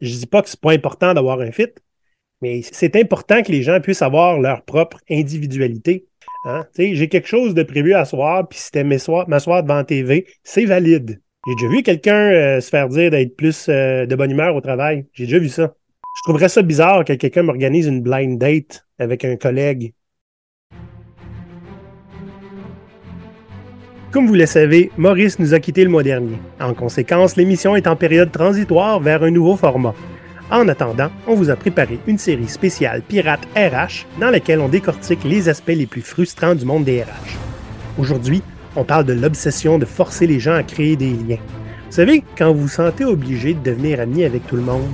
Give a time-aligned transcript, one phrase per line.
[0.00, 1.68] je dis pas que c'est pas important d'avoir un fit,
[2.40, 6.06] mais c'est important que les gens puissent avoir leur propre individualité.
[6.44, 6.66] Hein?
[6.76, 9.26] J'ai quelque chose de prévu à soir, puis si c'était m'asseoir
[9.62, 11.20] devant TV, c'est valide.
[11.46, 14.60] J'ai déjà vu quelqu'un euh, se faire dire d'être plus euh, de bonne humeur au
[14.60, 15.06] travail.
[15.12, 15.74] J'ai déjà vu ça.
[16.16, 19.94] Je trouverais ça bizarre que quelqu'un m'organise une blind date avec un collègue.
[24.10, 26.38] Comme vous le savez, Maurice nous a quitté le mois dernier.
[26.60, 29.94] En conséquence, l'émission est en période transitoire vers un nouveau format.
[30.50, 35.24] En attendant, on vous a préparé une série spéciale Pirate RH dans laquelle on décortique
[35.24, 37.36] les aspects les plus frustrants du monde des RH.
[37.98, 38.42] Aujourd'hui,
[38.76, 41.36] on parle de l'obsession de forcer les gens à créer des liens.
[41.36, 44.88] Vous savez, quand vous vous sentez obligé de devenir ami avec tout le monde.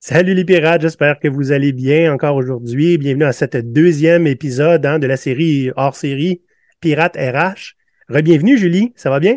[0.00, 2.98] Salut les pirates, j'espère que vous allez bien encore aujourd'hui.
[2.98, 6.40] Bienvenue à cet deuxième épisode hein, de la série hors série
[6.80, 7.74] Pirate RH.
[8.08, 9.36] Rebienvenue Julie, ça va bien?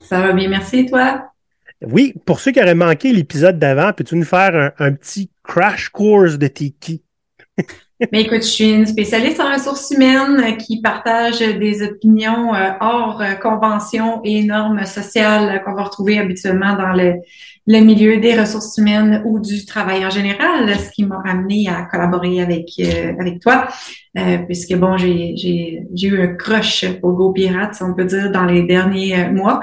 [0.00, 1.30] Ça va bien, merci toi?
[1.82, 6.38] Oui, pour ceux qui auraient manqué l'épisode d'avant, peux-tu nous faire un, petit crash course
[6.38, 7.02] de tes qui?
[8.12, 13.20] Mais écoute, je suis une spécialiste en ressources humaines qui partage des opinions euh, hors
[13.20, 17.20] euh, convention et normes sociales qu'on va retrouver habituellement dans le,
[17.70, 21.82] le milieu des ressources humaines ou du travail en général, ce qui m'a amené à
[21.82, 23.68] collaborer avec euh, avec toi,
[24.18, 28.64] euh, puisque bon, j'ai eu un crush pour Go Pirates, on peut dire, dans les
[28.64, 29.60] derniers euh, mois.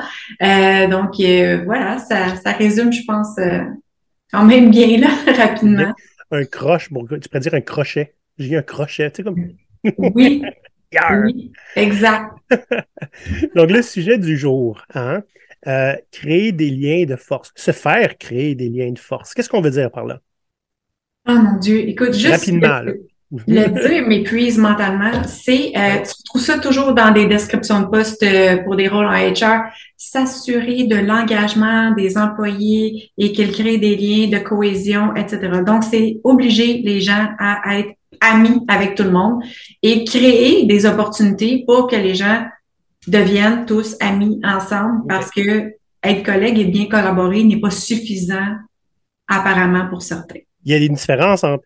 [0.89, 1.15] donc
[1.65, 3.35] voilà, ça ça résume, je pense,
[4.31, 5.93] quand même bien là, rapidement.
[6.31, 8.13] Un croche, bon, tu pourrais dire un crochet.
[8.37, 9.47] J'ai un crochet, tu sais comme.
[9.97, 10.43] oui.
[11.23, 12.31] oui, exact.
[13.55, 15.23] donc le sujet du jour, hein,
[15.67, 19.33] euh, créer des liens de force, se faire créer des liens de force.
[19.33, 20.19] Qu'est-ce qu'on veut dire par là?
[21.27, 26.41] Oh mon Dieu, écoute, juste Rapidement, le, le dire m'épuise mentalement, c'est, euh, tu trouves
[26.41, 29.65] ça toujours dans des descriptions de postes euh, pour des rôles en HR,
[29.97, 35.61] s'assurer de l'engagement des employés et qu'ils créent des liens de cohésion, etc.
[35.65, 39.43] Donc, c'est obliger les gens à être amis avec tout le monde
[39.83, 42.45] et créer des opportunités pour que les gens
[43.07, 45.73] deviennent tous amis ensemble parce que
[46.03, 48.55] être collègue et bien collaborer n'est pas suffisant
[49.27, 50.39] apparemment pour certains.
[50.63, 51.63] Il y a une différence entre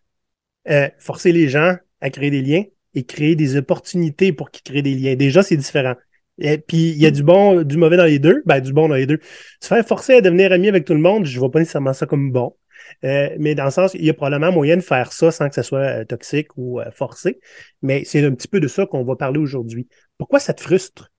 [0.69, 2.63] euh, forcer les gens à créer des liens
[2.93, 5.15] et créer des opportunités pour qu'ils créent des liens.
[5.15, 5.95] Déjà, c'est différent.
[6.37, 8.41] Et puis il y a du bon, du mauvais dans les deux.
[8.45, 9.19] Ben, du bon dans les deux.
[9.59, 12.05] Se faire forcer à devenir ami avec tout le monde, je vois pas nécessairement ça
[12.05, 12.55] comme bon.
[13.03, 15.55] Euh, mais dans le sens, il y a probablement moyen de faire ça sans que
[15.55, 17.39] ça soit euh, toxique ou forcé.
[17.81, 19.87] Mais c'est un petit peu de ça qu'on va parler aujourd'hui.
[20.17, 21.11] Pourquoi ça te frustre?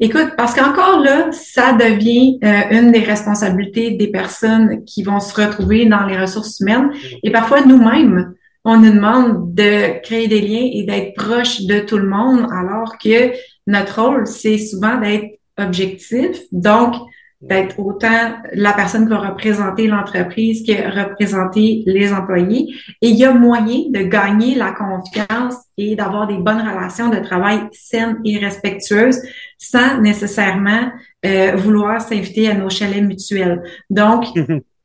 [0.00, 5.34] Écoute, parce qu'encore là, ça devient euh, une des responsabilités des personnes qui vont se
[5.34, 6.92] retrouver dans les ressources humaines.
[7.24, 8.32] Et parfois, nous-mêmes,
[8.64, 12.96] on nous demande de créer des liens et d'être proche de tout le monde, alors
[12.96, 13.32] que
[13.66, 16.42] notre rôle, c'est souvent d'être objectif.
[16.52, 16.94] Donc,
[17.40, 22.74] d'être autant la personne qui va représenter l'entreprise que représenter les employés.
[23.00, 27.18] Et il y a moyen de gagner la confiance et d'avoir des bonnes relations de
[27.20, 29.22] travail saines et respectueuses
[29.56, 30.90] sans nécessairement
[31.24, 33.62] euh, vouloir s'inviter à nos chalets mutuels.
[33.88, 34.24] Donc,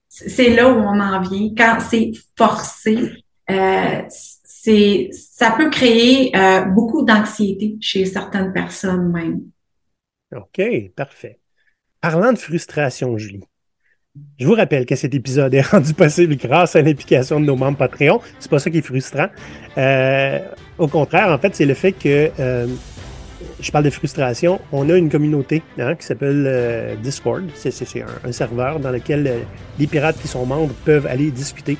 [0.09, 1.49] c'est là où on en vient.
[1.57, 2.97] Quand c'est forcé,
[3.49, 9.41] euh, c'est ça peut créer euh, beaucoup d'anxiété chez certaines personnes même.
[10.35, 10.61] OK,
[10.95, 11.39] parfait.
[12.03, 13.45] Parlant de frustration, Julie,
[14.37, 17.77] je vous rappelle que cet épisode est rendu possible grâce à l'implication de nos membres
[17.77, 18.19] Patreon.
[18.41, 19.27] C'est pas ça qui est frustrant.
[19.77, 20.39] Euh,
[20.77, 22.67] au contraire, en fait, c'est le fait que euh,
[23.61, 24.59] je parle de frustration.
[24.73, 27.45] On a une communauté hein, qui s'appelle euh, Discord.
[27.55, 27.71] C'est
[28.25, 29.45] un, serveur dans lequel
[29.79, 31.77] les pirates qui sont membres peuvent aller discuter.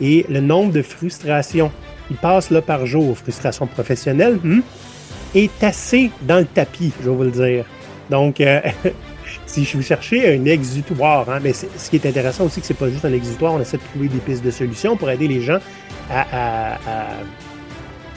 [0.00, 1.70] Et le nombre de frustrations
[2.08, 4.60] qui passent là par jour, frustration professionnelle, hmm,
[5.34, 7.66] est assez dans le tapis, je vais vous le dire.
[8.08, 8.40] Donc,
[9.56, 12.74] si je vous cherchez un exutoire, hein, mais ce qui est intéressant aussi, que c'est
[12.74, 15.40] pas juste un exutoire, on essaie de trouver des pistes de solutions pour aider les
[15.40, 15.58] gens
[16.10, 16.76] à,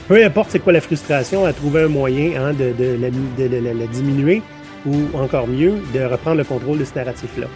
[0.09, 4.41] peu importe c'est quoi la frustration, à trouver un moyen hein, de, la, diminuer
[4.85, 7.47] ou encore mieux, de reprendre le contrôle de ce narratif-là.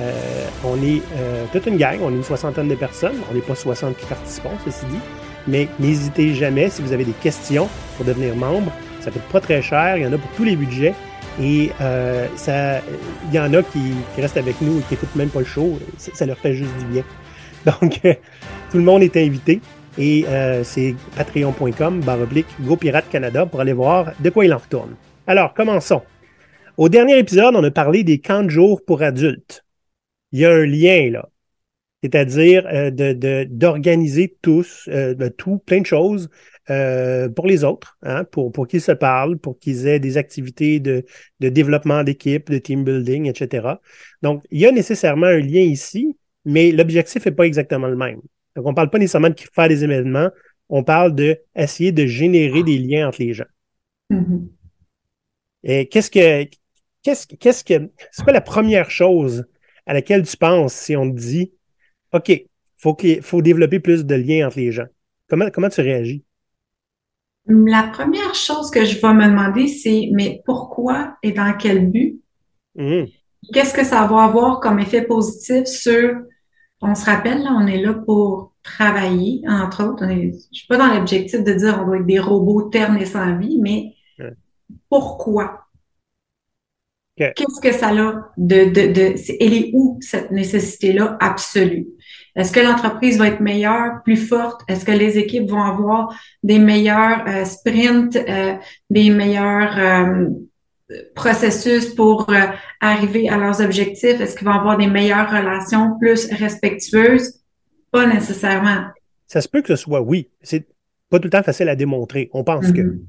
[0.00, 3.42] Euh, on est euh, toute une gang, on est une soixantaine de personnes, on n'est
[3.42, 5.00] pas 60 qui participent, ceci dit,
[5.46, 9.60] mais n'hésitez jamais si vous avez des questions pour devenir membre, ça coûte pas très
[9.60, 10.94] cher, il y en a pour tous les budgets.
[11.40, 12.80] Et euh, ça,
[13.28, 15.78] il y en a qui, restent avec nous et qui n'écoutent même pas le show.
[15.96, 17.04] Ça, leur fait juste du bien.
[17.80, 18.14] Donc, euh,
[18.70, 19.60] tout le monde est invité.
[19.98, 24.58] Et euh, c'est patreon.com, baroblique, Go Pirate Canada pour aller voir de quoi il en
[24.58, 24.94] retourne.
[25.26, 26.02] Alors, commençons.
[26.76, 29.64] Au dernier épisode, on a parlé des camps de jour pour adultes.
[30.32, 31.28] Il y a un lien là.
[32.02, 32.62] C'est-à-dire
[32.92, 36.30] de, d'organiser tous, de tout, plein de choses
[36.70, 40.80] euh, pour les autres, hein, pour, pour qu'ils se parlent, pour qu'ils aient des activités
[40.80, 41.04] de,
[41.40, 43.68] de développement d'équipe, de team building, etc.
[44.22, 48.20] Donc, il y a nécessairement un lien ici, mais l'objectif n'est pas exactement le même.
[48.54, 50.30] Donc, on ne parle pas nécessairement de faire des événements,
[50.68, 53.46] on parle de essayer de générer des liens entre les gens.
[54.10, 54.48] Mhm.
[55.62, 56.48] Et qu'est-ce que,
[57.02, 59.46] qu'est-ce, qu'est-ce que, c'est quoi la première chose
[59.86, 61.52] à laquelle tu penses si on te dit,
[62.12, 62.30] OK,
[62.76, 64.86] faut qu'il faut développer plus de liens entre les gens?
[65.28, 66.24] Comment, comment tu réagis?
[67.48, 72.20] La première chose que je vais me demander, c'est mais pourquoi et dans quel but?
[72.74, 73.08] Mhm.
[73.52, 76.16] Qu'est-ce que ça va avoir comme effet positif sur,
[76.82, 80.04] on se rappelle, là, on est là pour travailler, entre autres.
[80.04, 83.06] Est, je suis pas dans l'objectif de dire on doit être des robots ternes et
[83.06, 83.94] sans vie, mais
[84.90, 85.64] pourquoi?
[87.16, 91.88] Qu'est-ce que ça a de, de, de, elle est où cette nécessité-là absolue?
[92.38, 94.62] Est-ce que l'entreprise va être meilleure, plus forte?
[94.68, 98.54] Est-ce que les équipes vont avoir des meilleurs euh, sprints, euh,
[98.88, 100.28] des meilleurs euh,
[101.14, 102.26] processus pour
[102.80, 104.20] arriver à leurs objectifs?
[104.20, 107.40] Est-ce qu'ils vont avoir des meilleures relations plus respectueuses?
[107.90, 108.84] Pas nécessairement.
[109.26, 110.30] Ça se peut que ce soit oui.
[110.40, 110.66] C'est
[111.10, 112.30] pas tout le temps facile à démontrer.
[112.32, 112.80] On pense que.
[112.82, 113.00] Mhm.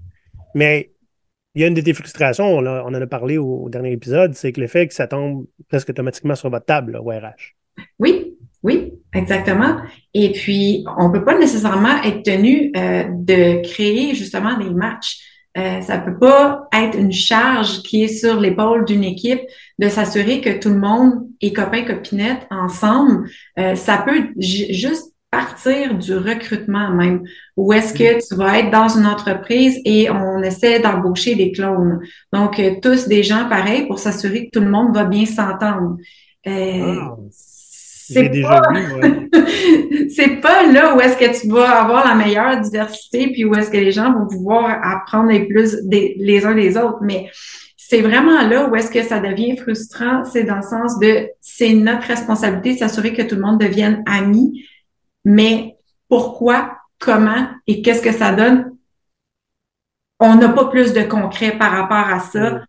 [0.56, 0.92] Mais
[1.56, 3.70] il y a une de tes frustrations, on, a- on en a parlé au, au
[3.70, 7.02] dernier épisode, c'est que le fait que ça tombe presque automatiquement sur votre table, là,
[7.02, 7.56] au RH.
[8.00, 8.29] Oui,
[8.64, 9.78] oui, exactement.
[10.14, 15.18] Et puis, on peut pas nécessairement être tenu euh, de créer justement des matchs.
[15.58, 19.42] Euh, ça peut pas être une charge qui est sur l'épaule d'une équipe
[19.80, 23.30] de s'assurer que tout le monde est copain copinette ensemble.
[23.58, 27.24] Euh, ça peut ju- juste partir du recrutement même.
[27.56, 32.00] Où est-ce que tu vas être dans une entreprise et on essaie d'embaucher des clones.
[32.34, 35.98] Donc, euh, tous des gens pareils pour s'assurer que tout le monde va bien s'entendre.
[36.48, 37.16] Euh, Ah,
[38.14, 40.10] c'est déjà pas, vu, ouais.
[40.10, 43.70] c'est pas là où est-ce que tu vas avoir la meilleure diversité puis où est-ce
[43.70, 47.00] que les gens vont pouvoir apprendre les plus des, les uns des autres.
[47.02, 47.30] Mais
[47.78, 50.24] c'est vraiment là où est-ce que ça devient frustrant.
[50.24, 54.04] C'est dans le sens de, c'est notre responsabilité de s'assurer que tout le monde devienne
[54.06, 54.66] ami.
[55.26, 55.76] Mais
[56.08, 58.76] pourquoi, comment et qu'est-ce que ça donne?
[60.20, 62.62] On n'a pas plus de concret par rapport à ça.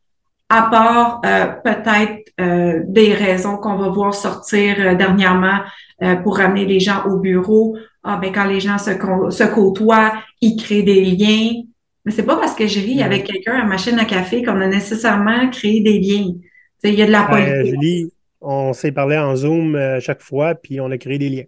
[0.51, 5.61] À part euh, peut-être euh, des raisons qu'on va voir sortir euh, dernièrement
[6.03, 7.77] euh, pour ramener les gens au bureau.
[8.03, 11.63] Ah ben quand les gens se, se côtoient, ils créent des liens.
[12.05, 14.67] Mais c'est pas parce que je ris avec quelqu'un à machine à café qu'on a
[14.67, 16.33] nécessairement créé des liens.
[16.83, 17.75] Il y a de la Euh, politique.
[17.75, 21.45] Julie, on s'est parlé en Zoom euh, chaque fois, puis on a créé des liens.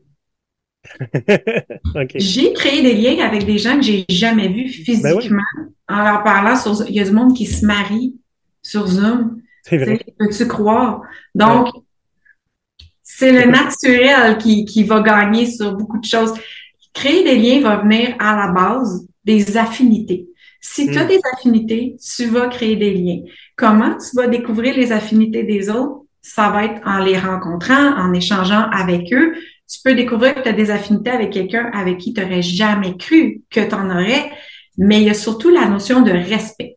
[1.94, 2.10] OK.
[2.16, 5.42] J'ai créé des liens avec des gens que j'ai jamais vus Ben physiquement
[5.88, 8.16] en leur parlant sur il y a du monde qui se marie
[8.62, 9.40] sur Zoom.
[9.64, 10.00] C'est vrai.
[10.18, 11.02] Peux-tu croire?
[11.34, 11.68] Donc,
[13.02, 16.32] c'est le naturel qui, qui va gagner sur beaucoup de choses.
[16.94, 20.28] Créer des liens va venir à la base des affinités.
[20.60, 21.08] Si tu as Mm.
[21.08, 23.20] des affinités, tu vas créer des liens.
[23.56, 26.02] Comment tu vas découvrir les affinités des autres?
[26.20, 29.34] Ça va être en les rencontrant, en échangeant avec eux.
[29.68, 32.96] Tu peux découvrir que tu as des affinités avec quelqu'un avec qui tu n'aurais jamais
[32.96, 34.30] cru que tu en aurais,
[34.78, 36.76] mais il y a surtout la notion de respect.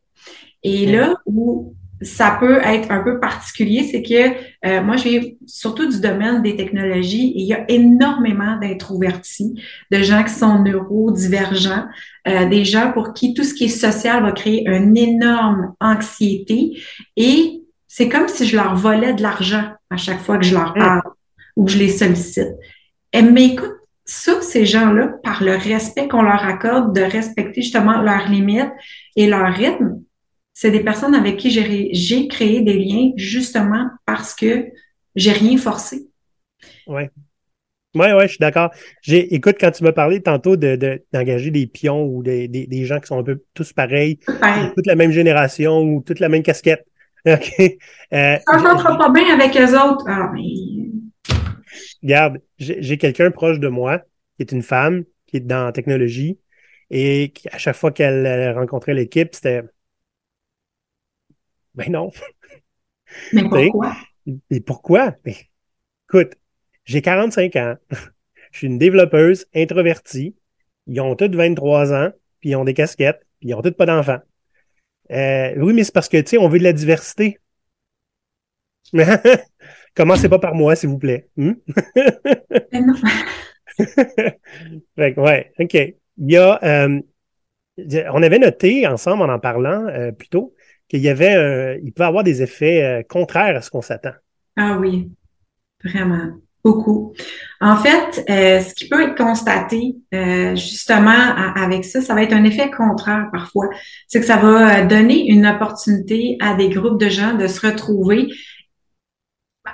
[0.66, 5.22] Et là où ça peut être un peu particulier, c'est que euh, moi, je viens
[5.46, 10.64] surtout du domaine des technologies et il y a énormément d'introvertis, de gens qui sont
[10.64, 11.86] neurodivergents,
[12.28, 16.72] euh, des gens pour qui tout ce qui est social va créer une énorme anxiété
[17.16, 20.76] et c'est comme si je leur volais de l'argent à chaque fois que je leur
[20.76, 20.80] Mm.
[20.80, 21.12] parle
[21.56, 22.56] ou que je les sollicite.
[23.14, 23.72] Et, mais écoute,
[24.04, 28.72] ça, ces gens-là, par le respect qu'on leur accorde, de respecter justement leurs limites
[29.16, 29.95] et leur rythme,
[30.56, 34.68] c'est des personnes avec qui j'ai ré- j'ai créé des liens justement parce que
[35.16, 36.10] j'ai rien forcé.
[36.88, 37.10] Ouais.
[37.96, 38.72] Ouais, ouais, je suis d'accord.
[39.04, 42.68] J'ai, écoute, quand tu m'as parlé tantôt de, de- d'engager des pions ou des, des,
[42.68, 44.20] des gens qui sont un peu tous pareils,
[44.76, 46.86] toute la même génération ou toute la même casquette.
[47.28, 47.54] OK.
[48.14, 50.06] Euh, Ça s'entendra pas bien avec eux autres.
[50.08, 50.42] Ah, mais
[52.04, 54.00] Regarde, j'ai j'ai quelqu'un proche de moi
[54.36, 56.40] qui est une femme qui est dans la technologie
[56.90, 59.64] et qui, à chaque fois qu'elle rencontrait l'équipe, c'était
[61.76, 62.12] Ben non.
[63.34, 63.96] mais pourquoi?
[64.50, 65.12] Et pourquoi?
[65.24, 65.36] Ben,
[66.08, 66.34] écoute,
[66.86, 67.76] j'ai 45 ans.
[68.52, 70.36] Je suis une développeuse introvertie.
[70.88, 73.86] Ils ont tous 23 ans, puis ils ont des casquettes, puis ils ont tous pas
[73.86, 74.20] d'enfants.
[75.12, 77.40] Euh, oui, mais c'est parce que, tu sais, on veut de la diversité.
[79.96, 81.28] Commencez pas par moi, s'il vous plaît.
[81.36, 81.54] Hmm?
[82.72, 82.94] Mais non.
[83.78, 85.74] Fait que, ouais, OK.
[85.74, 87.02] Il y a, euh,
[87.78, 90.55] on avait noté ensemble en en parlant euh, plus tôt
[90.88, 94.14] qu'il y avait, euh, il peut avoir des effets euh, contraires à ce qu'on s'attend.
[94.58, 95.12] Ah oui,
[95.84, 96.32] vraiment,
[96.64, 97.14] beaucoup.
[97.62, 101.12] En fait, euh, ce qui peut être constaté euh, justement
[101.56, 103.70] avec ça, ça va être un effet contraire parfois.
[104.08, 107.66] C'est que ça va euh, donner une opportunité à des groupes de gens de se
[107.66, 108.28] retrouver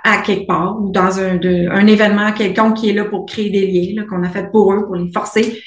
[0.03, 3.67] à quelque part ou dans un, un événement quelconque qui est là pour créer des
[3.67, 5.61] liens, qu'on a fait pour eux, pour les forcer,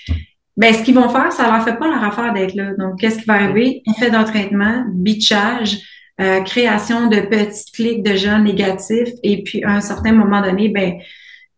[0.57, 2.73] ben ce qu'ils vont faire, ça leur fait pas leur affaire d'être là.
[2.79, 3.83] Donc, qu'est-ce qui va arriver?
[3.87, 5.79] Effet d'entraînement, bitchage,
[6.21, 10.69] euh, création de petits clics de gens négatifs, et puis à un certain moment donné,
[10.69, 10.95] ben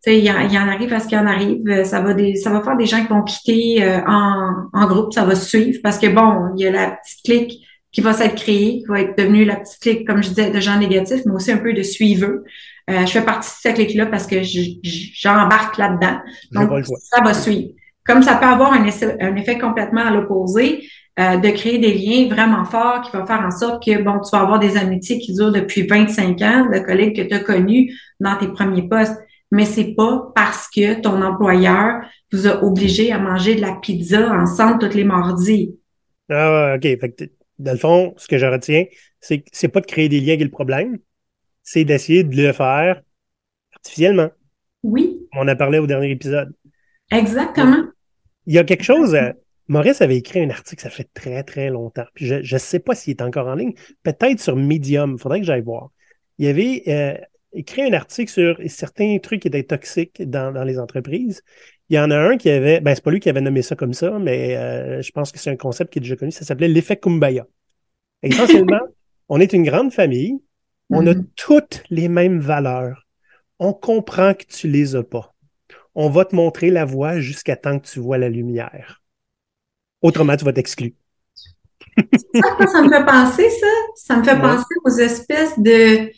[0.05, 1.83] il y, en, en arrive à ce qu'il en arrive.
[1.83, 5.13] Ça va des, ça va faire des gens qui vont quitter euh, en, en groupe,
[5.13, 8.35] ça va suivre parce que bon, il y a la petite clique qui va s'être
[8.35, 11.33] créée, qui va être devenue la petite clique, comme je disais, de gens négatifs, mais
[11.33, 12.43] aussi un peu de suiveux.
[12.89, 16.19] Euh, je fais partie de cette clique-là parce que j'embarque là-dedans.
[16.51, 17.71] Donc, ça va suivre.
[18.07, 20.87] Comme ça peut avoir un, un effet complètement à l'opposé,
[21.19, 24.29] euh, de créer des liens vraiment forts qui vont faire en sorte que, bon, tu
[24.31, 27.91] vas avoir des amitiés qui durent depuis 25 ans, de collègues que tu as connus
[28.19, 29.17] dans tes premiers postes.
[29.49, 34.31] Mais c'est pas parce que ton employeur vous a obligé à manger de la pizza
[34.31, 35.75] ensemble tous les mardis.
[36.29, 36.83] Ah, OK.
[36.83, 37.23] Fait que
[37.57, 38.85] dans le fond, ce que je retiens,
[39.19, 40.99] c'est que c'est pas de créer des liens qui est le problème,
[41.63, 43.01] c'est d'essayer de le faire
[43.73, 44.29] artificiellement.
[44.83, 45.27] Oui.
[45.33, 46.53] On a parlé au dernier épisode.
[47.11, 47.85] Exactement.
[48.47, 49.13] Il y a quelque chose.
[49.13, 49.31] Euh,
[49.67, 52.05] Maurice avait écrit un article, ça fait très, très longtemps.
[52.15, 53.73] Puis je ne sais pas s'il est encore en ligne.
[54.01, 55.15] Peut-être sur Medium.
[55.17, 55.89] Il faudrait que j'aille voir.
[56.37, 57.17] Il avait euh,
[57.53, 61.43] écrit un article sur certains trucs qui étaient toxiques dans, dans les entreprises.
[61.89, 63.75] Il y en a un qui avait, ben c'est pas lui qui avait nommé ça
[63.75, 66.31] comme ça, mais euh, je pense que c'est un concept qui est déjà connu.
[66.31, 67.45] Ça s'appelait l'effet Kumbaya.
[68.23, 68.79] Essentiellement,
[69.29, 70.37] on est une grande famille,
[70.89, 71.25] on a mm-hmm.
[71.35, 73.07] toutes les mêmes valeurs.
[73.59, 75.33] On comprend que tu les as pas.
[75.99, 79.01] On va te montrer la voie jusqu'à temps que tu vois la lumière.
[80.03, 80.91] Autrement, tu vas t'exclure.
[81.97, 83.67] ça, ça me fait penser, ça.
[83.95, 86.11] Ça me fait penser aux espèces de,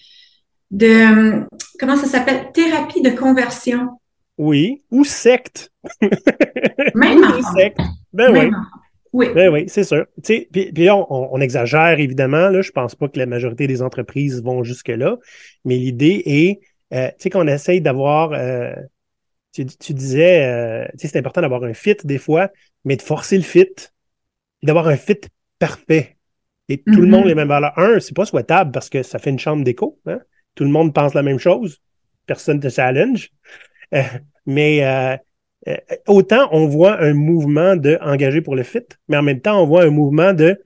[0.70, 1.46] de,
[1.80, 2.52] comment ça s'appelle?
[2.52, 3.88] Thérapie de conversion.
[4.38, 5.72] Oui, ou secte.
[6.96, 7.80] Même oui, secte.
[8.12, 8.52] Ben oui.
[9.14, 9.28] Oui.
[9.34, 10.06] Ben oui, c'est sûr.
[10.22, 12.50] Puis, puis on, on, exagère évidemment.
[12.50, 15.16] Là, je pense pas que la majorité des entreprises vont jusque-là.
[15.64, 16.60] Mais l'idée est,
[16.94, 18.34] euh, tu sais, qu'on essaye d'avoir.
[18.34, 18.74] Euh,
[19.66, 22.50] tu, tu, disais, euh, tu sais, c'est important d'avoir un fit des fois,
[22.86, 23.68] mais de forcer le fit,
[24.64, 25.20] d'avoir un fit
[25.58, 26.18] parfait.
[26.70, 27.28] Et tout le monde mm-hmm.
[27.28, 27.78] les mêmes valeurs.
[27.78, 30.00] Un, c'est pas souhaitable parce que ça fait une chambre d'écho.
[30.06, 30.20] Hein?
[30.56, 31.82] Tout le monde pense la même chose.
[32.28, 33.32] Personne te challenge.
[33.96, 34.04] Euh,
[34.46, 35.18] mais euh,
[35.68, 39.62] euh, autant on voit un mouvement de engagé pour le fit, mais en même temps,
[39.62, 40.62] on voit un mouvement de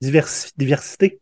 [0.00, 1.20] diversité.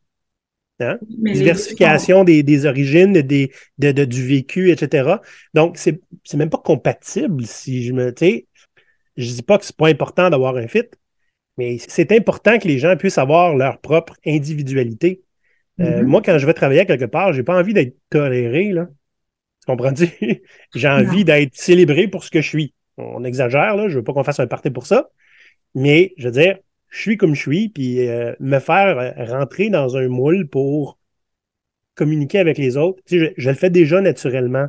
[0.80, 0.98] Hein?
[1.02, 5.16] Diversification des, des, origines, des, de, de, du vécu, etc.
[5.54, 6.00] Donc, c'est,
[6.34, 8.14] même pas compatible si je me.
[9.16, 10.84] Je dis pas que c'est pas important d'avoir un fit,
[11.58, 15.22] mais c'est important que les gens puissent avoir leur propre individualité.
[15.78, 16.02] Mm-hmm.
[16.02, 18.88] Moi, quand je vais travailler quelque part, j'ai pas envie d'être toléré, là.
[19.60, 20.08] Tu comprends-tu?
[20.74, 22.74] J'ai envie d'être célébré pour ce que je suis.
[22.96, 23.88] On exagère, là.
[23.88, 25.10] Je veux pas qu'on fasse un party pour ça.
[25.74, 26.58] Mais, je veux dire,
[26.90, 30.98] je suis comme je suis, puis euh, me faire rentrer dans un moule pour
[31.94, 34.66] communiquer avec les autres, tu sais, je, le fais déjà naturellement.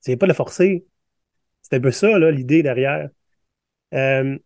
[0.00, 0.86] C'est pas le forcer.
[1.62, 3.08] C'est un peu ça, là, l'idée derrière.
[3.94, 4.36] Euh,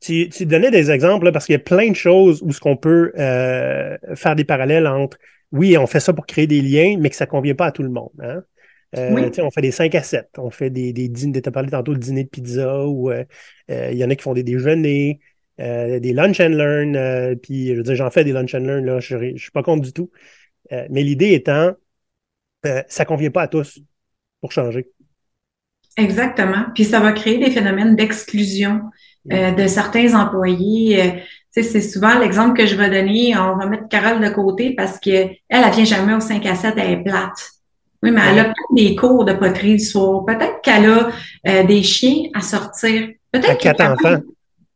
[0.00, 2.60] tu, tu, donnais des exemples, là, parce qu'il y a plein de choses où ce
[2.60, 5.18] qu'on peut euh, faire des parallèles entre
[5.52, 7.82] oui, on fait ça pour créer des liens, mais que ça convient pas à tout
[7.82, 8.10] le monde.
[8.20, 8.42] Hein?
[8.96, 10.30] Euh, On fait des 5 à 7.
[10.38, 11.42] On fait des, des dîners.
[11.42, 13.24] Tu as parlé tantôt de dîner de pizza ou euh,
[13.70, 15.20] euh, il y en a qui font des déjeuners,
[15.60, 17.36] euh, des lunch and learn.
[17.36, 19.62] puis je veux dire, j'en fais des lunch and learn, là, je ne suis pas
[19.62, 20.10] contre du tout.
[20.70, 21.72] mais l'idée étant,
[22.88, 23.80] ça convient pas à tous
[24.40, 24.88] pour changer.
[25.96, 26.66] Exactement.
[26.74, 28.82] Puis ça va créer des phénomènes d'exclusion
[29.26, 31.24] de certains employés.
[31.54, 33.36] Tu sais, c'est souvent l'exemple que je vais donner.
[33.36, 36.54] On va mettre Carole de côté parce que elle, elle vient jamais au 5 à
[36.54, 37.58] 7, elle est plate.
[38.02, 40.24] Oui, mais elle a peut-être des cours de poterie le soir.
[40.24, 41.10] Peut-être qu'elle a
[41.48, 43.08] euh, des chiens à sortir.
[43.32, 44.20] Peut-être quatre enfants.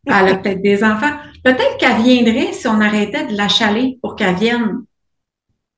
[0.07, 1.13] Elle a peut-être des enfants.
[1.45, 4.83] Peut-être qu'elle viendrait si on arrêtait de la chaler pour qu'elle vienne.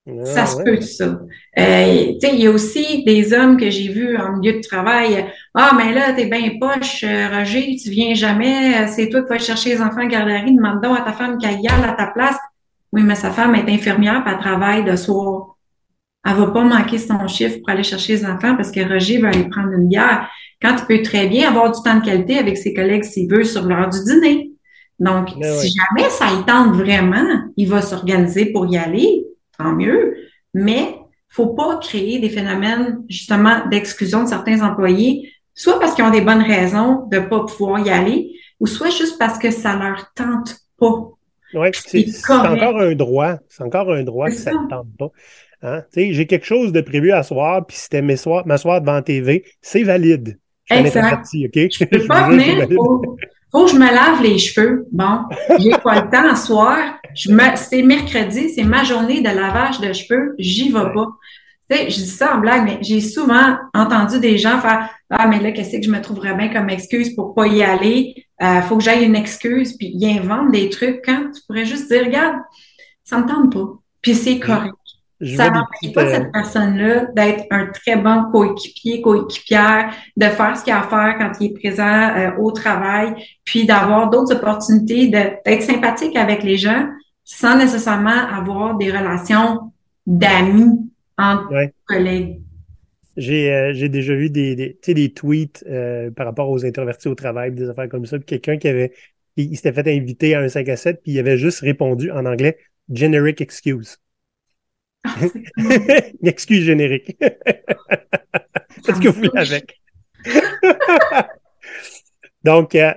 [0.06, 1.20] Ah, ça se peut, ça.
[1.58, 5.26] Euh, il y a aussi des hommes que j'ai vus en milieu de travail.
[5.54, 9.38] Ah, mais là, t'es bien poche, euh, Roger, tu viens jamais, c'est toi qui vas
[9.38, 12.08] chercher les enfants en garderie, demande donc à ta femme qu'elle y aille à ta
[12.08, 12.36] place.
[12.92, 15.54] Oui, mais sa femme est infirmière, puis elle travaille de soir
[16.24, 19.28] elle va pas manquer son chiffre pour aller chercher les enfants parce que Roger va
[19.28, 20.28] aller prendre une bière.
[20.62, 23.44] Quand il peut très bien avoir du temps de qualité avec ses collègues s'il veut
[23.44, 24.50] sur l'heure du dîner.
[24.98, 29.24] Donc, ben si jamais ça y tente vraiment, il va s'organiser pour y aller,
[29.58, 30.16] tant mieux.
[30.54, 30.96] Mais
[31.28, 36.20] faut pas créer des phénomènes justement d'exclusion de certains employés, soit parce qu'ils ont des
[36.20, 38.30] bonnes raisons de pas pouvoir y aller,
[38.60, 41.10] ou soit juste parce que ça leur tente pas.
[41.54, 43.36] Oui, c'est encore un droit.
[43.48, 45.10] C'est encore un droit que ça ne tente pas.
[45.62, 45.82] Hein?
[45.96, 50.38] J'ai quelque chose de prévu à soir, puis c'était m'asseoir devant TV, c'est valide.
[50.64, 51.26] Je exact.
[51.32, 52.66] Je peux pas venir.
[52.74, 53.16] Faut,
[53.52, 54.86] faut, que je me lave les cheveux.
[54.90, 55.20] Bon,
[55.58, 56.78] j'ai pas le temps à soir.
[57.14, 60.34] Je me, c'est mercredi, c'est ma journée de lavage de cheveux.
[60.38, 61.08] J'y vais pas.
[61.70, 65.26] Tu sais, je dis ça en blague, mais j'ai souvent entendu des gens faire Ah,
[65.26, 68.26] mais là, qu'est-ce que je me trouverais bien comme excuse pour pas y aller?
[68.42, 71.88] Euh, faut que j'aille une excuse, puis ils inventent des trucs quand tu pourrais juste
[71.90, 72.36] dire Regarde,
[73.04, 73.68] ça me tente pas.
[74.02, 74.74] Puis c'est correct.
[75.36, 80.72] Ça n'empêche pas cette personne-là d'être un très bon coéquipier, coéquipière, de faire ce qu'il
[80.72, 83.14] a à faire quand il est présent euh, au travail,
[83.44, 86.88] puis d'avoir d'autres opportunités d'être sympathique avec les gens
[87.24, 89.72] sans nécessairement avoir des relations
[90.06, 92.40] d'amis entre collègues.
[93.16, 97.14] J'ai euh, j'ai déjà vu des, des, des tweets euh, par rapport aux introvertis au
[97.14, 98.18] travail, des affaires comme ça.
[98.18, 98.92] Puis quelqu'un qui avait
[99.36, 102.24] il, s'était fait inviter à un 5 à 7, puis il avait juste répondu en
[102.26, 102.58] anglais
[102.92, 103.98] generic excuse.
[105.04, 105.16] Ah,
[105.56, 107.16] Une excuse générique.
[108.84, 109.80] C'est ce que vous voulez avec.
[112.44, 112.92] Donc, euh,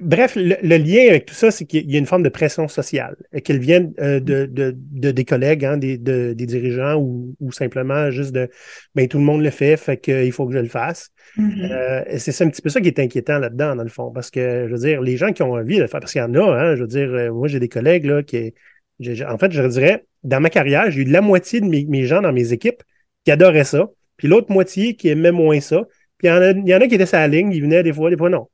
[0.00, 3.16] bref, le, lien avec tout ça, c'est qu'il y a une forme de pression sociale,
[3.44, 8.32] qu'elle vienne euh, de, de, des collègues, hein, des, des, dirigeants ou, ou, simplement juste
[8.32, 8.48] de
[8.94, 11.10] ben tout le monde le fait, fait qu'il faut que je le fasse.
[11.36, 11.72] Mm-hmm.
[11.72, 14.66] Euh, c'est un petit peu ça qui est inquiétant là-dedans, dans le fond, parce que
[14.66, 16.34] je veux dire, les gens qui ont envie de le faire, parce qu'il y en
[16.34, 18.54] a, hein, je veux dire, euh, moi j'ai des collègues là qui
[19.00, 22.32] en fait, je dirais, dans ma carrière, j'ai eu la moitié de mes, gens dans
[22.32, 22.82] mes équipes
[23.24, 25.84] qui adoraient ça, puis l'autre moitié qui aimait moins ça.
[26.18, 27.62] Puis il y, en a, il y en a qui étaient sur la ligne, ils
[27.62, 28.48] venaient des fois, des fois non.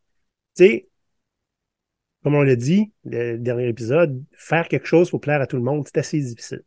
[0.57, 0.89] Tu sais,
[2.23, 5.63] comme on l'a dit, le dernier épisode, faire quelque chose pour plaire à tout le
[5.63, 6.63] monde, c'est assez difficile.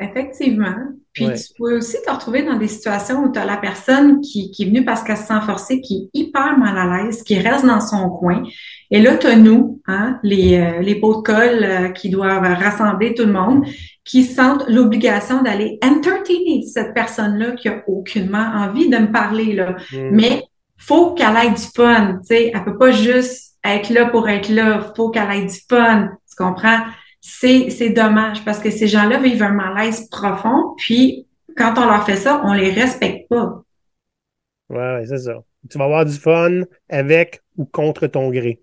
[0.00, 0.76] Effectivement.
[1.14, 4.50] Puis tu peux aussi te retrouver dans des situations où tu as la personne qui,
[4.50, 7.38] qui est venue parce qu'elle se sent forcée, qui est hyper mal à l'aise, qui
[7.38, 8.42] reste dans son coin.
[8.90, 12.42] Et là, tu as nous, hein, les, euh, les pots de colle euh, qui doivent
[12.42, 13.64] rassembler tout le monde,
[14.04, 19.52] qui sentent l'obligation d'aller entertainer cette personne-là qui a aucunement envie de me parler.
[19.52, 19.76] Là.
[19.92, 20.10] Mm.
[20.10, 20.42] Mais
[20.76, 22.18] faut qu'elle ait du fun.
[22.24, 22.50] sais.
[22.52, 26.36] Elle peut pas juste être là pour être là, faut qu'elle ait du fun, tu
[26.36, 26.80] comprends?
[27.26, 31.26] C'est, c'est dommage parce que ces gens-là vivent un malaise profond, puis
[31.56, 33.62] quand on leur fait ça, on les respecte pas.
[34.68, 35.42] Ouais, c'est ça.
[35.70, 38.60] Tu vas avoir du fun avec ou contre ton gré.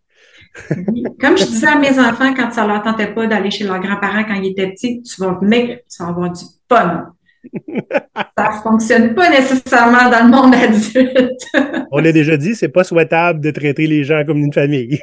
[1.19, 4.25] Comme je disais à mes enfants quand ça leur tentait pas d'aller chez leurs grands-parents
[4.25, 7.13] quand ils étaient petits, tu vas venir, tu vas avoir du fun
[8.37, 11.87] ça fonctionne pas nécessairement dans le monde adulte.
[11.91, 14.99] on l'a déjà dit, c'est pas souhaitable de traiter les gens comme une famille.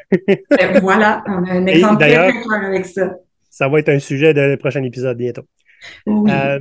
[0.49, 3.17] Ben, voilà, on a un exemple très clair avec ça.
[3.59, 5.43] Ça va être un sujet de prochain épisode bientôt.
[6.07, 6.61] Euh,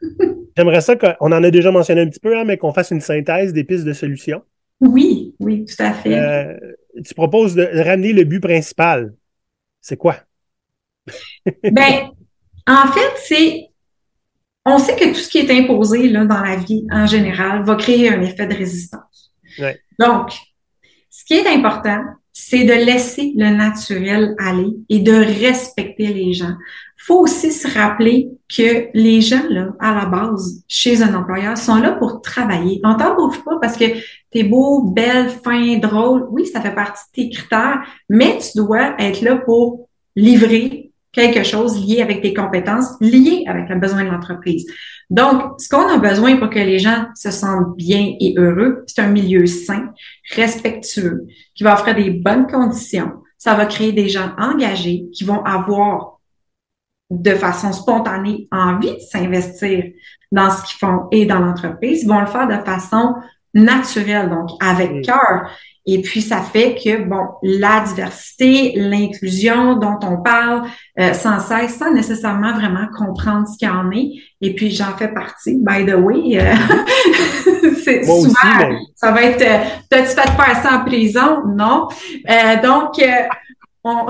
[0.56, 3.00] j'aimerais ça qu'on en a déjà mentionné un petit peu, hein, mais qu'on fasse une
[3.00, 4.44] synthèse des pistes de solutions.
[4.78, 6.16] Oui, oui, tout à fait.
[6.16, 6.56] Euh,
[7.04, 9.12] tu proposes de ramener le but principal.
[9.80, 10.18] C'est quoi?
[11.64, 12.10] ben,
[12.68, 13.70] en fait, c'est
[14.64, 17.74] on sait que tout ce qui est imposé là, dans la vie en général va
[17.74, 19.32] créer un effet de résistance.
[19.98, 20.30] Donc,
[21.10, 22.04] ce qui est important,
[22.38, 26.52] c'est de laisser le naturel aller et de respecter les gens.
[26.98, 31.76] faut aussi se rappeler que les gens, là, à la base, chez un employeur, sont
[31.76, 32.78] là pour travailler.
[32.84, 33.86] On t'embauche pas parce que
[34.30, 36.26] t'es beau, belle, fin, drôle.
[36.30, 40.85] Oui, ça fait partie de tes critères, mais tu dois être là pour livrer
[41.16, 44.66] quelque chose lié avec tes compétences, lié avec le besoin de l'entreprise.
[45.08, 49.00] Donc, ce qu'on a besoin pour que les gens se sentent bien et heureux, c'est
[49.00, 49.92] un milieu sain,
[50.34, 53.12] respectueux, qui va offrir des bonnes conditions.
[53.38, 56.20] Ça va créer des gens engagés qui vont avoir
[57.08, 59.84] de façon spontanée envie de s'investir
[60.32, 62.02] dans ce qu'ils font et dans l'entreprise.
[62.02, 63.14] Ils vont le faire de façon
[63.56, 65.50] naturelle, donc avec cœur.
[65.88, 70.64] Et puis, ça fait que, bon, la diversité, l'inclusion dont on parle
[70.98, 74.10] euh, sans cesse, sans nécessairement vraiment comprendre ce qu'il y en est.
[74.40, 76.40] Et puis, j'en fais partie, by the way.
[76.40, 76.54] Euh,
[77.84, 81.42] c'est souvent, ça va être, euh, t'as-tu fait faire ça en prison?
[81.46, 81.86] Non.
[82.64, 83.00] donc,
[83.84, 84.06] on,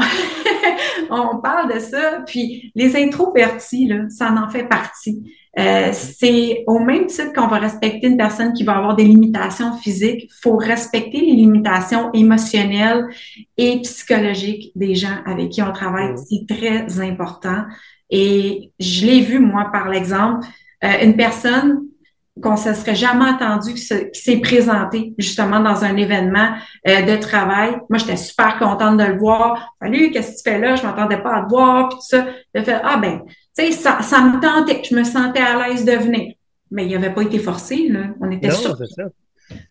[1.11, 2.23] on parle de ça.
[2.27, 5.23] Puis, les introvertis, là, ça en fait partie.
[5.59, 9.73] Euh, c'est au même titre qu'on va respecter une personne qui va avoir des limitations
[9.79, 13.07] physiques, faut respecter les limitations émotionnelles
[13.57, 16.13] et psychologiques des gens avec qui on travaille.
[16.13, 16.17] Mm.
[16.17, 17.65] C'est très important.
[18.11, 20.47] Et je l'ai vu, moi, par l'exemple,
[20.85, 21.87] euh, une personne
[22.43, 26.51] qu'on se serait jamais attendu qui s'est présenté justement dans un événement
[26.87, 27.71] euh, de travail.
[27.89, 29.75] Moi, j'étais super contente de le voir.
[29.81, 30.77] Salut, qu'est-ce que tu fais là?
[30.77, 32.27] Je m'attendais pas à te voir, puis tout ça.
[32.55, 35.93] De ah ben, tu sais, ça, ça me tentait, je me sentais à l'aise de
[35.93, 36.35] venir.
[36.71, 38.09] Mais il n'avait pas été forcé, là.
[38.21, 38.55] On était non,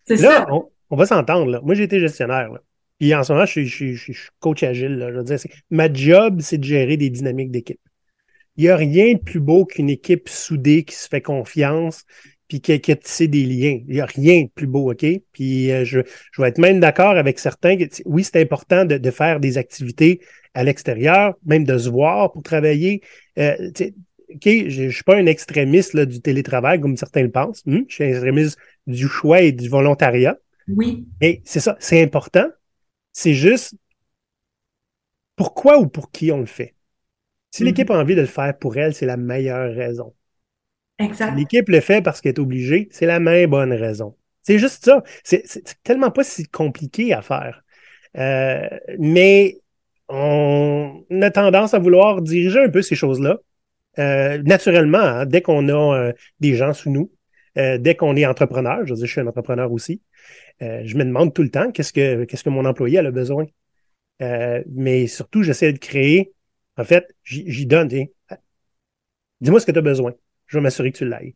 [0.06, 0.32] c'est ça.
[0.32, 0.48] Ça.
[0.90, 1.62] On, va s'entendre, là.
[1.62, 2.62] Moi, j'ai été gestionnaire, là.
[3.00, 5.12] Puis en ce moment, je suis, coach agile, là.
[5.12, 5.38] Je veux dire,
[5.70, 7.80] ma job, c'est de gérer des dynamiques d'équipe.
[8.58, 12.06] Il n'y a rien de plus beau qu'une équipe soudée qui se fait confiance,
[12.48, 13.80] puis qui, qui a tissé des liens.
[13.88, 15.06] Il n'y a rien de plus beau, OK?
[15.32, 16.00] Puis euh, je,
[16.32, 19.58] je vais être même d'accord avec certains que, oui, c'est important de, de, faire des
[19.58, 20.22] activités
[20.54, 23.02] à l'extérieur, même de se voir pour travailler.
[23.40, 23.72] Euh,
[24.34, 27.64] OK, je ne suis pas un extrémiste là, du télétravail, comme certains le pensent.
[27.66, 30.38] Hmm, je suis un extrémiste du choix et du volontariat.
[30.68, 31.06] Oui.
[31.22, 32.48] Et c'est ça, c'est important.
[33.14, 33.76] C'est juste
[35.36, 36.76] pourquoi ou pour qui on le fait.
[37.52, 37.68] Si Mhm.
[37.70, 40.14] l'équipe a envie de le faire pour elle, c'est la meilleure raison.
[41.00, 41.36] Exact.
[41.36, 44.16] L'équipe le fait parce qu'elle est obligée, c'est la même bonne raison.
[44.42, 45.04] C'est juste ça.
[45.24, 45.44] C'est
[45.84, 47.64] tellement pas si compliqué à faire.
[48.18, 49.58] Euh, mais
[50.08, 53.38] on a tendance à vouloir diriger un peu ces choses-là.
[53.98, 57.12] Euh, naturellement, hein, dès qu'on a euh, des gens sous nous,
[57.58, 60.02] euh, dès qu'on est entrepreneur, je veux dire, je suis un entrepreneur aussi,
[60.62, 63.46] euh, je me demande tout le temps qu'est-ce que qu'est-ce que mon employé a besoin.
[64.20, 66.34] Mais surtout, j'essaie de créer.
[66.78, 67.88] En fait, j'y donne.
[67.88, 68.06] tiens.
[69.42, 70.14] Dis-moi ce que tu as besoin.
[70.48, 71.36] Je vais m'assurer que tu l'ailles.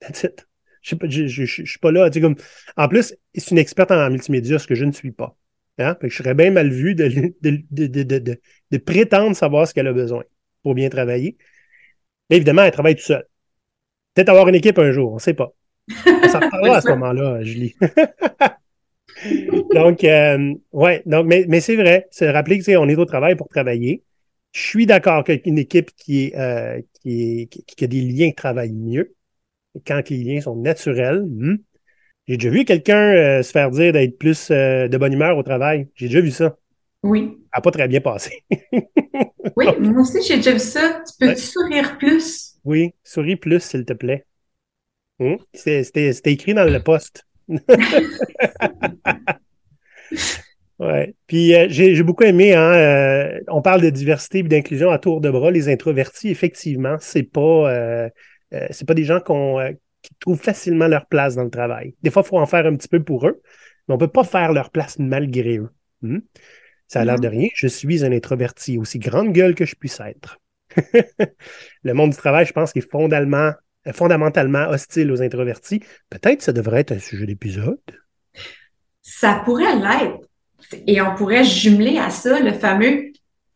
[0.00, 0.46] That's it.
[0.82, 2.10] Je je suis pas là.
[2.10, 2.34] comme,
[2.76, 5.36] en plus, c'est une experte en multimédia, ce que je ne suis pas.
[5.78, 5.96] Hein?
[6.00, 10.24] Fait que je serais bien mal vu de, prétendre savoir ce qu'elle a besoin
[10.62, 11.36] pour bien travailler.
[12.28, 13.24] Mais évidemment, elle travaille tout seule.
[14.14, 15.52] Peut-être avoir une équipe un jour, on ne sait pas.
[15.88, 17.74] On s'en reparlera à ce moment-là, Julie.
[19.74, 22.96] donc, euh, ouais, donc, mais, mais c'est vrai, c'est rappeler que tu sais, on est
[22.96, 24.02] au travail pour travailler.
[24.52, 28.30] Je suis d'accord qu'une équipe qui, est, euh, qui, est, qui, qui a des liens
[28.32, 29.14] travaille mieux.
[29.86, 31.22] Quand les liens sont naturels.
[31.26, 31.56] hmm.
[32.28, 35.42] J'ai déjà vu quelqu'un euh, se faire dire d'être plus euh, de bonne humeur au
[35.42, 35.88] travail.
[35.96, 36.56] J'ai déjà vu ça.
[37.02, 37.38] Oui.
[37.52, 38.44] Ça n'a pas très bien passé.
[39.56, 41.02] Oui, moi aussi, j'ai déjà vu ça.
[41.06, 41.36] Tu peux Ouais.
[41.36, 42.54] sourire plus?
[42.64, 44.24] oui, souris plus, s'il te plaît.
[45.18, 45.36] Hmm?
[45.54, 47.26] C'était écrit dans le poste.
[50.82, 51.14] Ouais.
[51.28, 55.20] Puis euh, j'ai beaucoup aimé, hein, euh, on parle de diversité et d'inclusion à tour
[55.20, 55.52] de bras.
[55.52, 58.08] Les introvertis, effectivement, c'est pas euh,
[58.50, 59.60] c'est pas des gens qu'on
[60.02, 61.94] qui trouvent facilement leur place dans le travail.
[62.02, 63.40] Des fois, il faut en faire un petit peu pour eux,
[63.86, 65.70] mais on peut pas faire leur place malgré eux.
[66.02, 66.18] Hmm?
[66.88, 67.48] Ça a l'air de rien.
[67.54, 70.40] Je suis un introverti, aussi grande gueule que je puisse être.
[71.84, 73.52] le monde du travail, je pense, est fondamentalement,
[73.92, 75.80] fondamentalement hostile aux introvertis.
[76.10, 77.78] Peut-être que ça devrait être un sujet d'épisode.
[79.00, 80.31] Ça pourrait l'être.
[80.86, 83.12] Et on pourrait jumeler à ça le fameux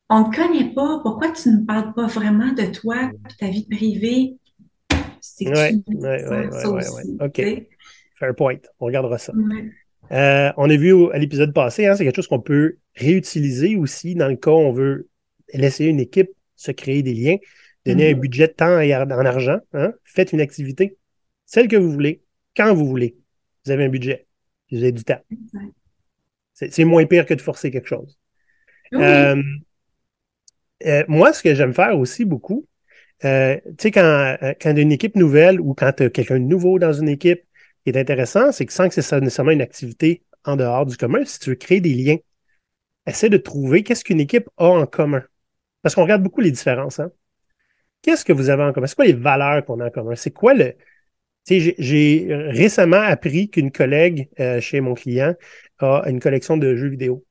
[0.09, 3.67] on ne connaît pas, pourquoi tu ne parles pas vraiment de toi, de ta vie
[3.69, 4.37] privée?
[5.21, 7.27] C'est Ouais, ouais, ouais, ça ouais, ouais, aussi, ouais.
[7.27, 7.67] OK.
[8.15, 8.57] Fair point.
[8.79, 9.33] On regardera ça.
[9.35, 9.71] Ouais.
[10.13, 13.77] Euh, on a vu au- à l'épisode passé, hein, c'est quelque chose qu'on peut réutiliser
[13.77, 15.09] aussi dans le cas où on veut
[15.53, 17.37] laisser une équipe se créer des liens,
[17.85, 19.59] donner un budget de temps et en argent.
[19.73, 20.97] Hein, faites une activité,
[21.45, 22.23] celle que vous voulez,
[22.57, 23.17] quand vous voulez.
[23.65, 24.27] Vous avez un budget,
[24.71, 25.21] vous avez du temps.
[25.31, 25.76] Exact.
[26.57, 28.19] C'est c'est moins pire que de forcer quelque chose.
[28.93, 29.03] Oui.
[29.03, 29.43] Euh,
[30.87, 32.67] euh, moi, ce que j'aime faire aussi beaucoup,
[33.25, 36.79] euh, tu sais, quand, quand une équipe nouvelle ou quand tu as quelqu'un de nouveau
[36.79, 37.43] dans une équipe,
[37.85, 40.97] qui est intéressant, c'est que sans que ce soit nécessairement une activité en dehors du
[40.97, 42.17] commun, si tu veux créer des liens,
[43.07, 45.23] essaie de trouver qu'est-ce qu'une équipe a en commun.
[45.83, 47.01] Parce qu'on regarde beaucoup les différences.
[47.01, 47.13] Hein?
[48.03, 48.87] Qu'est-ce que vous avez en commun?
[48.87, 50.17] C'est quoi les valeurs qu'on a en commun?
[50.17, 50.73] C'est quoi le.
[51.47, 55.35] Tu sais, j'ai- j'ai récemment appris qu'une collègue euh, chez mon client
[55.79, 57.25] a une collection de jeux vidéo.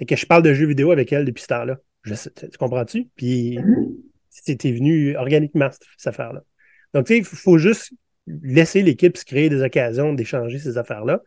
[0.00, 1.78] Et que je parle de jeux vidéo avec elle depuis ce temps-là.
[2.02, 3.08] Je tu comprends-tu?
[3.14, 3.58] Puis
[4.28, 6.42] c'était venu organiquement, cette, affaire-là.
[6.94, 7.92] Donc, tu sais, il faut juste
[8.26, 11.20] laisser l'équipe se créer des occasions d'échanger ces affaires-là.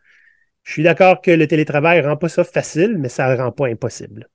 [0.63, 4.27] Je suis d'accord que le télétravail rend pas ça facile, mais ça rend pas impossible.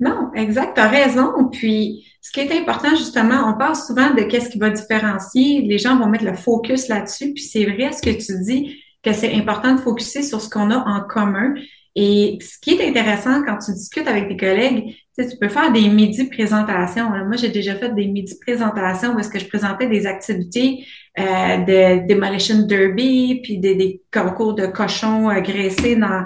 [0.00, 1.48] Non, exact, tu as raison.
[1.50, 5.62] Puis, ce qui est important, justement, on parle souvent de qu'est-ce qui va différencier.
[5.62, 7.32] Les gens vont mettre le focus là-dessus.
[7.32, 10.72] Puis, c'est vrai ce que tu dis, que c'est important de focuser sur ce qu'on
[10.72, 11.54] a en commun.
[11.98, 14.84] Et ce qui est intéressant quand tu discutes avec tes collègues,
[15.18, 17.06] tu sais, tu peux faire des midi-présentations.
[17.06, 17.24] hein.
[17.24, 20.84] Moi, j'ai déjà fait des midi-présentations où est-ce que je présentais des activités
[21.18, 26.24] euh, de Demolition Derby, puis des, des concours de cochons euh, graissés dans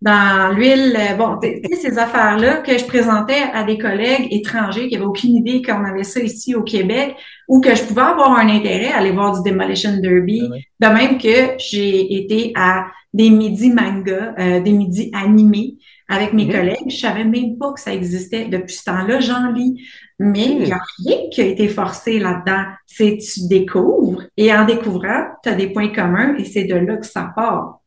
[0.00, 4.88] dans l'huile, euh, bon, tu sais, ces affaires-là que je présentais à des collègues étrangers
[4.88, 8.38] qui n'avaient aucune idée qu'on avait ça ici au Québec ou que je pouvais avoir
[8.38, 10.48] un intérêt à aller voir du Demolition Derby.
[10.80, 10.88] Ah.
[10.88, 15.76] De même que j'ai été à des midis manga, euh, des midis animés
[16.08, 16.52] avec mes Mhm.
[16.52, 16.88] collègues.
[16.90, 18.46] Je savais même pas que ça existait.
[18.46, 19.82] Depuis ce temps-là, j'en lis.
[20.18, 22.64] Mais il n'y a rien qui a été forcé là-dedans.
[22.86, 26.96] C'est tu découvres et en découvrant, tu as des points communs et c'est de là
[26.98, 27.80] que ça part.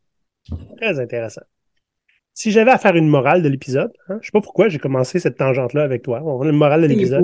[0.78, 1.42] Très intéressant.
[2.34, 5.20] Si j'avais à faire une morale de l'épisode, hein, je sais pas pourquoi j'ai commencé
[5.20, 6.22] cette tangente-là avec toi.
[6.26, 7.24] On va une morale de l'épisode.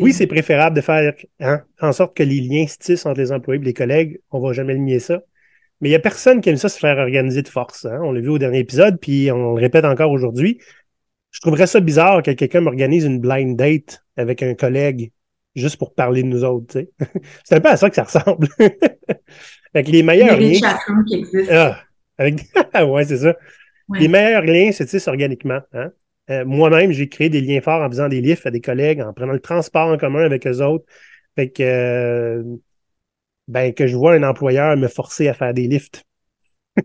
[0.00, 3.32] Oui, c'est préférable de faire hein, en sorte que les liens se tissent entre les
[3.32, 4.20] employés et les collègues.
[4.30, 5.22] On va jamais le nier ça.
[5.80, 7.84] Mais il y a personne qui aime ça se faire organiser de force.
[7.84, 8.00] hein.
[8.02, 10.58] On l'a vu au dernier épisode, puis on le répète encore aujourd'hui.
[11.30, 15.12] Je trouverais ça bizarre que quelqu'un m'organise une blind date avec un collègue
[15.54, 16.82] juste pour parler de nous autres.
[17.44, 18.48] C'est un peu à ça que ça ressemble.
[19.74, 20.78] avec les meilleurs liens.
[21.06, 21.50] qui existent.
[21.50, 21.80] Ah,
[22.18, 22.40] avec...
[22.74, 23.36] ouais, c'est ça.
[23.88, 24.00] Ouais.
[24.00, 25.60] Les meilleurs liens tissent organiquement.
[25.74, 25.90] Hein?
[26.30, 29.12] Euh, moi-même, j'ai créé des liens forts en faisant des lifts à des collègues, en
[29.12, 30.86] prenant le transport en commun avec eux autres.
[31.36, 32.42] Fait que, euh,
[33.48, 36.04] ben, que je vois un employeur me forcer à faire des lifts.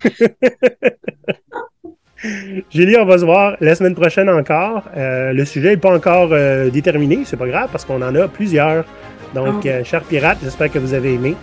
[2.71, 4.83] Julie, on va se voir la semaine prochaine encore.
[4.95, 8.27] Euh, le sujet n'est pas encore euh, déterminé, c'est pas grave parce qu'on en a
[8.27, 8.85] plusieurs.
[9.33, 9.67] Donc, Oh.
[9.67, 11.35] euh, chers pirates, j'espère que vous avez aimé.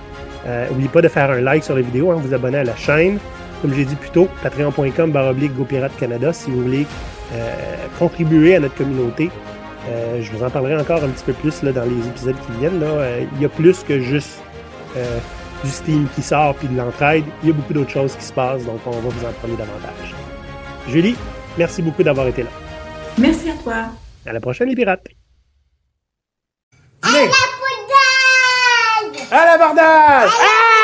[0.47, 2.77] Euh, N'oubliez pas de faire un like sur la vidéo, hein, vous abonner à la
[2.77, 3.19] chaîne.
[3.61, 6.87] Comme j'ai dit plus tôt, patreon.com baroblique GoPirate Canada si vous voulez
[7.35, 7.55] euh,
[7.99, 9.31] contribuer à notre communauté.
[9.89, 12.53] Euh, je vous en parlerai encore un petit peu plus là, dans les épisodes qui
[12.61, 12.79] viennent.
[12.79, 12.87] là.
[12.87, 14.41] Euh, il y a plus que juste
[14.97, 15.19] euh,
[15.65, 17.25] du Steam qui sort puis de l'entraide.
[17.43, 19.57] Il y a beaucoup d'autres choses qui se passent, donc on va vous en parler
[19.57, 20.15] davantage.
[20.89, 21.17] Julie,
[21.57, 22.51] merci beaucoup d'avoir été là.
[23.19, 23.87] Merci à toi.
[24.27, 25.07] À la prochaine, les pirates.
[27.03, 27.35] À la poudre
[29.31, 30.31] À l'abordage!
[30.41, 30.78] Ah!